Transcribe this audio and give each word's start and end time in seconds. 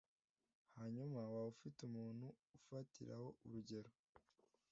hanyuma 0.77 1.17
waba 1.33 1.49
ufite 1.53 1.79
umuntu 1.89 2.27
ufatiraho 2.57 3.27
urugero, 3.45 3.91